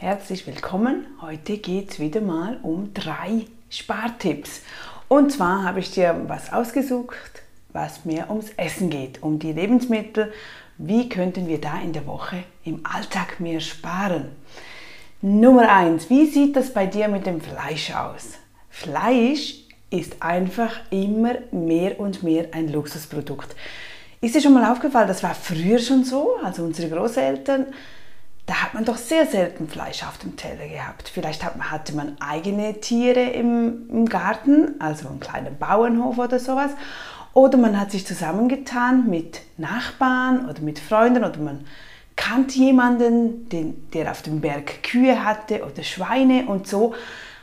[0.00, 1.06] Herzlich willkommen.
[1.20, 4.60] Heute geht es wieder mal um drei Spartipps.
[5.08, 10.32] Und zwar habe ich dir was ausgesucht, was mir ums Essen geht, um die Lebensmittel.
[10.76, 14.26] Wie könnten wir da in der Woche im Alltag mehr sparen?
[15.20, 18.34] Nummer eins: Wie sieht das bei dir mit dem Fleisch aus?
[18.70, 23.56] Fleisch ist einfach immer mehr und mehr ein Luxusprodukt.
[24.20, 27.66] Ist dir schon mal aufgefallen, das war früher schon so, also unsere Großeltern
[28.48, 31.10] da hat man doch sehr selten Fleisch auf dem Teller gehabt.
[31.10, 36.70] Vielleicht hatte man eigene Tiere im, im Garten, also einen kleinen Bauernhof oder sowas.
[37.34, 41.66] Oder man hat sich zusammengetan mit Nachbarn oder mit Freunden oder man
[42.16, 46.94] kannte jemanden, den, der auf dem Berg Kühe hatte oder Schweine und so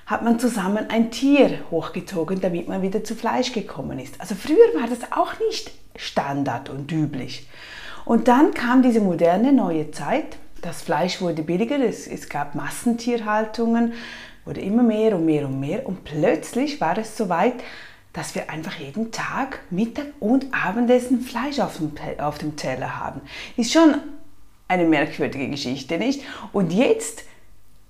[0.08, 4.20] hat man zusammen ein Tier hochgezogen, damit man wieder zu Fleisch gekommen ist.
[4.20, 7.48] Also früher war das auch nicht Standard und üblich.
[8.06, 13.94] Und dann kam diese moderne neue Zeit das Fleisch wurde billiger, es, es gab Massentierhaltungen,
[14.46, 17.54] wurde immer mehr und mehr und mehr und plötzlich war es so weit,
[18.14, 23.22] dass wir einfach jeden Tag Mittag und Abendessen Fleisch auf dem, auf dem Teller haben.
[23.58, 23.96] Ist schon
[24.68, 26.22] eine merkwürdige Geschichte, nicht?
[26.52, 27.26] Und jetzt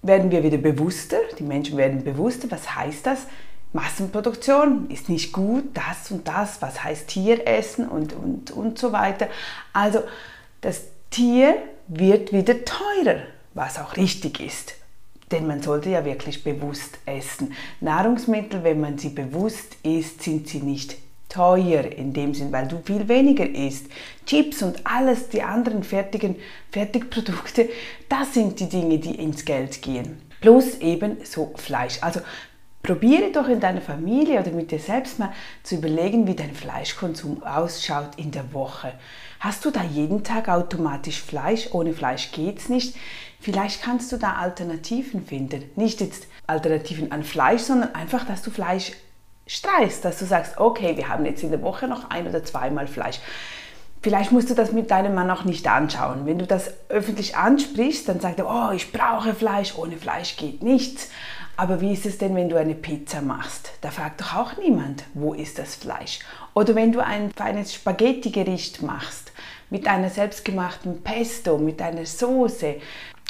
[0.01, 3.27] werden wir wieder bewusster, die Menschen werden bewusster, was heißt das?
[3.71, 9.27] Massenproduktion ist nicht gut, das und das, was heißt Tieressen und, und, und so weiter.
[9.73, 10.03] Also
[10.61, 11.55] das Tier
[11.87, 13.21] wird wieder teurer,
[13.53, 14.75] was auch richtig ist.
[15.31, 17.53] Denn man sollte ja wirklich bewusst essen.
[17.81, 20.97] Nahrungsmittel, wenn man sie bewusst isst, sind sie nicht
[21.29, 23.87] teuer in dem Sinn, weil du viel weniger isst.
[24.25, 26.35] Chips und alles, die anderen fertigen
[26.71, 27.69] Fertigprodukte,
[28.07, 30.21] das sind die Dinge, die ins Geld gehen.
[30.41, 31.97] Plus eben so Fleisch.
[32.01, 32.21] Also
[32.85, 35.33] Probiere doch in deiner Familie oder mit dir selbst mal
[35.63, 38.93] zu überlegen, wie dein Fleischkonsum ausschaut in der Woche.
[39.39, 41.69] Hast du da jeden Tag automatisch Fleisch?
[41.71, 42.95] Ohne Fleisch geht es nicht.
[43.39, 45.63] Vielleicht kannst du da Alternativen finden.
[45.75, 48.91] Nicht jetzt Alternativen an Fleisch, sondern einfach, dass du Fleisch
[49.47, 52.85] streichst, dass du sagst, okay, wir haben jetzt in der Woche noch ein oder zweimal
[52.85, 53.19] Fleisch.
[54.03, 56.27] Vielleicht musst du das mit deinem Mann auch nicht anschauen.
[56.27, 60.61] Wenn du das öffentlich ansprichst, dann sagt er, oh, ich brauche Fleisch, ohne Fleisch geht
[60.61, 61.09] nichts.
[61.57, 63.71] Aber wie ist es denn, wenn du eine Pizza machst?
[63.81, 66.19] Da fragt doch auch niemand, wo ist das Fleisch?
[66.53, 69.31] Oder wenn du ein feines Spaghetti-Gericht machst,
[69.69, 72.75] mit einer selbstgemachten Pesto, mit einer Soße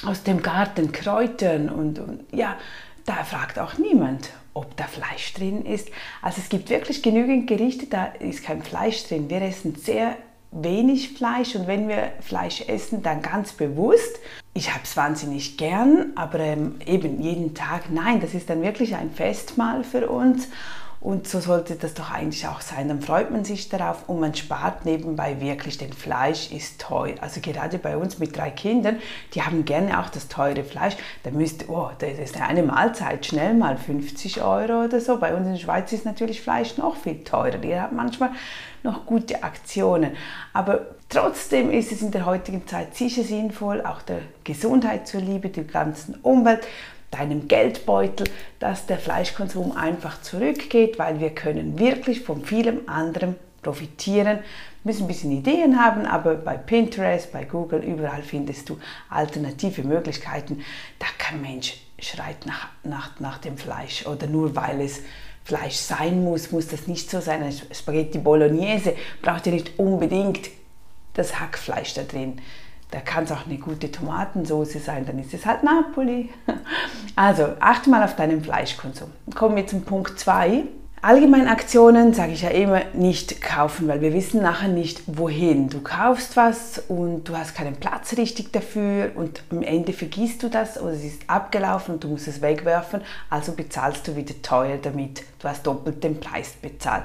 [0.06, 2.58] aus dem Garten, Kräutern und, und ja,
[3.06, 5.90] da fragt auch niemand, ob da Fleisch drin ist.
[6.22, 9.30] Also es gibt wirklich genügend Gerichte, da ist kein Fleisch drin.
[9.30, 10.18] Wir essen sehr
[10.56, 14.20] wenig Fleisch und wenn wir Fleisch essen, dann ganz bewusst.
[14.54, 18.96] Ich habe es wahnsinnig gern, aber ähm, eben jeden Tag, nein, das ist dann wirklich
[18.96, 20.48] ein Festmahl für uns
[21.06, 22.88] und so sollte das doch eigentlich auch sein.
[22.88, 27.14] Dann freut man sich darauf und man spart nebenbei wirklich, denn Fleisch ist teuer.
[27.22, 28.98] Also gerade bei uns mit drei Kindern,
[29.36, 30.96] die haben gerne auch das teure Fleisch.
[31.22, 35.20] Da müsste, oh, das ist eine Mahlzeit, schnell mal 50 Euro oder so.
[35.20, 37.64] Bei uns in der Schweiz ist natürlich Fleisch noch viel teurer.
[37.64, 38.32] Ihr habt manchmal
[38.82, 40.14] noch gute Aktionen.
[40.54, 45.66] Aber trotzdem ist es in der heutigen Zeit sicher sinnvoll, auch der Gesundheit zuliebe, der
[45.66, 46.66] ganzen Umwelt
[47.16, 48.28] deinem Geldbeutel,
[48.60, 54.40] dass der Fleischkonsum einfach zurückgeht, weil wir können wirklich von vielem anderen profitieren.
[54.84, 58.78] Wir müssen ein bisschen Ideen haben, aber bei Pinterest, bei Google, überall findest du
[59.10, 60.64] alternative Möglichkeiten.
[61.00, 65.02] Da kein Mensch schreit nach, nach, nach dem Fleisch oder nur weil es
[65.44, 67.52] Fleisch sein muss, muss das nicht so sein.
[67.72, 70.50] Spaghetti Bolognese braucht ja nicht unbedingt
[71.14, 72.42] das Hackfleisch da drin.
[72.92, 76.30] Da kann es auch eine gute Tomatensauce sein, dann ist es halt Napoli.
[77.18, 79.10] Also achte mal auf deinen Fleischkonsum.
[79.34, 80.64] Kommen wir zum Punkt 2.
[81.06, 85.70] Allgemein Aktionen sage ich ja immer nicht kaufen, weil wir wissen nachher nicht wohin.
[85.70, 90.50] Du kaufst was und du hast keinen Platz richtig dafür und am Ende vergisst du
[90.50, 94.80] das oder es ist abgelaufen und du musst es wegwerfen, also bezahlst du wieder teuer
[94.82, 95.22] damit.
[95.38, 97.04] Du hast doppelt den Preis bezahlt.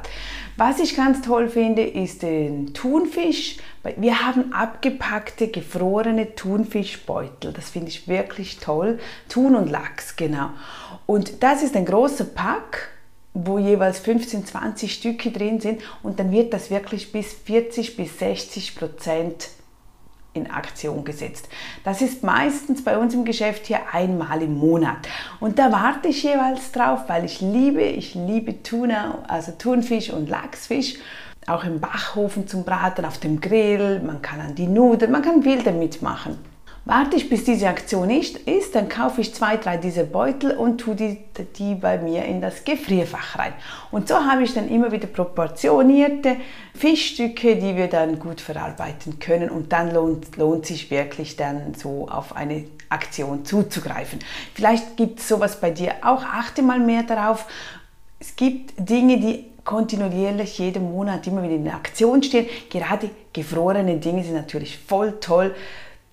[0.56, 3.58] Was ich ganz toll finde, ist den Thunfisch.
[3.98, 7.52] Wir haben abgepackte, gefrorene Thunfischbeutel.
[7.52, 8.98] Das finde ich wirklich toll.
[9.28, 10.48] Thun und Lachs, genau.
[11.04, 12.88] Und das ist ein großer Pack
[13.34, 18.18] wo jeweils 15, 20 Stücke drin sind und dann wird das wirklich bis 40 bis
[18.18, 19.48] 60 Prozent
[20.32, 21.48] in Aktion gesetzt.
[21.84, 25.08] Das ist meistens bei uns im Geschäft hier einmal im Monat.
[25.40, 30.28] Und da warte ich jeweils drauf, weil ich liebe, ich liebe Tuna, also Thunfisch und
[30.28, 30.94] Lachsfisch.
[31.46, 35.42] Auch im Bachhofen zum Braten, auf dem Grill, man kann an die Nudeln, man kann
[35.42, 36.38] viel damit machen.
[36.86, 40.78] Warte ich, bis diese Aktion ist, ist, dann kaufe ich zwei, drei dieser Beutel und
[40.78, 41.18] tue die,
[41.56, 43.52] die bei mir in das Gefrierfach rein.
[43.90, 46.36] Und so habe ich dann immer wieder proportionierte
[46.74, 52.08] Fischstücke, die wir dann gut verarbeiten können und dann lohnt, lohnt sich wirklich dann so
[52.08, 54.18] auf eine Aktion zuzugreifen.
[54.54, 56.24] Vielleicht gibt es sowas bei dir auch.
[56.24, 57.46] Achte mal mehr darauf.
[58.18, 62.46] Es gibt Dinge, die kontinuierlich jeden Monat immer wieder in Aktion stehen.
[62.70, 65.54] Gerade gefrorene Dinge sind natürlich voll toll.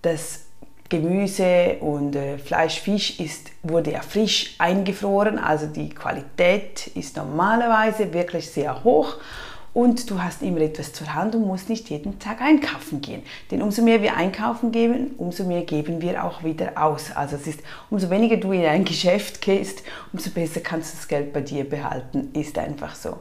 [0.01, 0.46] Das
[0.89, 8.13] Gemüse und äh, Fleisch, Fisch ist, wurde ja frisch eingefroren, also die Qualität ist normalerweise
[8.13, 9.17] wirklich sehr hoch
[9.77, 13.21] und du hast immer etwas zur Hand und musst nicht jeden Tag einkaufen gehen.
[13.51, 17.11] Denn umso mehr wir einkaufen geben, umso mehr geben wir auch wieder aus.
[17.15, 17.59] Also es ist,
[17.91, 21.63] umso weniger du in ein Geschäft gehst, umso besser kannst du das Geld bei dir
[21.63, 22.31] behalten.
[22.33, 23.17] Ist einfach so.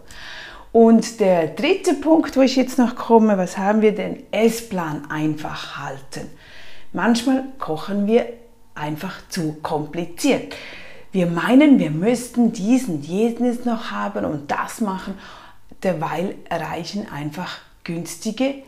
[0.72, 4.22] Und der dritte Punkt, wo ich jetzt noch komme, was haben wir denn?
[4.30, 6.30] Essplan einfach halten.
[6.96, 8.24] Manchmal kochen wir
[8.74, 10.56] einfach zu kompliziert.
[11.12, 15.12] Wir meinen, wir müssten diesen, jenes noch haben und das machen.
[15.82, 18.62] Derweil erreichen einfach günstige,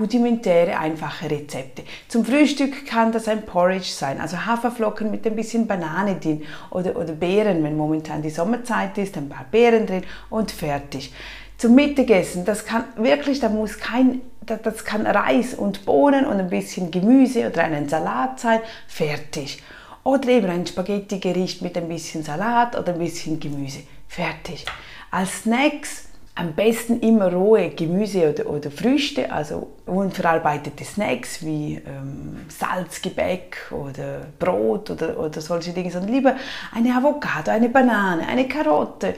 [0.00, 1.84] rudimentäre, einfache Rezepte.
[2.08, 6.96] Zum Frühstück kann das ein Porridge sein, also Haferflocken mit ein bisschen Banane drin oder,
[6.96, 11.12] oder Beeren, wenn momentan die Sommerzeit ist, ein paar Beeren drin und fertig.
[11.56, 16.50] Zum Mittagessen, das kann wirklich, da muss kein das kann Reis und Bohnen und ein
[16.50, 19.62] bisschen Gemüse oder einen Salat sein, fertig.
[20.02, 24.64] Oder eben ein Spaghetti-Gericht mit ein bisschen Salat oder ein bisschen Gemüse, fertig.
[25.10, 32.46] Als Snacks am besten immer rohe Gemüse oder, oder Früchte, also unverarbeitete Snacks wie ähm,
[32.48, 36.36] Salzgebäck oder Brot oder, oder solche Dinge, sondern lieber
[36.74, 39.14] eine Avocado, eine Banane, eine Karotte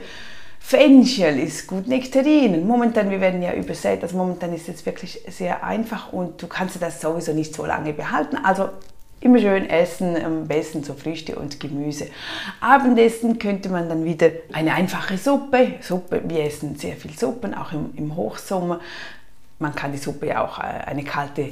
[0.65, 2.65] Fenchel ist gut, Nektarinen.
[2.65, 6.81] Momentan, wir werden ja übersät, also momentan ist es wirklich sehr einfach und du kannst
[6.81, 8.37] das sowieso nicht so lange behalten.
[8.37, 8.69] Also
[9.19, 12.07] immer schön essen, am besten so Früchte und Gemüse.
[12.61, 15.73] Abendessen könnte man dann wieder eine einfache Suppe.
[15.81, 18.79] Suppe, wir essen sehr viel Suppen, auch im, im Hochsommer.
[19.59, 21.49] Man kann die Suppe ja auch äh, eine kalte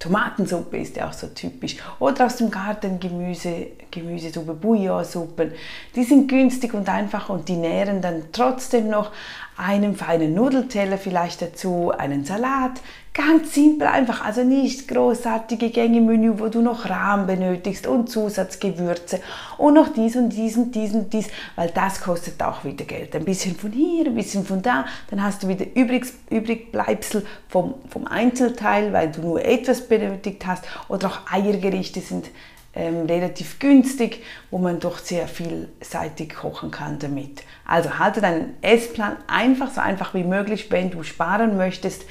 [0.00, 1.76] Tomatensuppe ist ja auch so typisch.
[1.98, 5.52] Oder aus dem Garten Gemüse, Gemüsesuppe, Bouillonsuppen.
[5.94, 9.12] Die sind günstig und einfach und die nähren dann trotzdem noch
[9.60, 12.80] einen feinen Nudelteller vielleicht dazu, einen Salat.
[13.12, 19.20] Ganz simpel einfach, also nicht großartige Gänge-Menü, wo du noch Rahm benötigst und Zusatzgewürze
[19.58, 21.26] und noch dies und dies und dies und dies,
[21.56, 23.14] weil das kostet auch wieder Geld.
[23.14, 27.74] Ein bisschen von hier, ein bisschen von da, dann hast du wieder übrig, Übrigbleibsel vom,
[27.88, 32.30] vom Einzelteil, weil du nur etwas benötigt hast oder auch Eiergerichte sind
[32.74, 37.42] ähm, relativ günstig, wo man doch sehr vielseitig kochen kann damit.
[37.66, 42.04] Also halte deinen Essplan einfach so einfach wie möglich, wenn du sparen möchtest,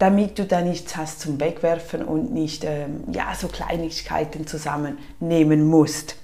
[0.00, 6.16] damit du da nichts hast zum Wegwerfen und nicht ähm, ja, so Kleinigkeiten zusammennehmen musst.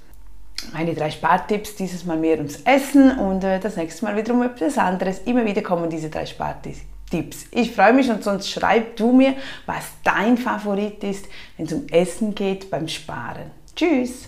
[0.73, 4.79] Meine drei Spartipps, dieses Mal mehr ums Essen und äh, das nächste Mal wiederum etwas
[4.79, 5.21] anderes.
[5.27, 7.47] Immer wieder kommen diese drei Spartipps.
[7.53, 9.35] Ich freue mich und sonst schreib du mir,
[9.67, 13.51] was dein Favorit ist, wenn es um Essen geht beim Sparen.
[13.77, 14.27] Tschüss!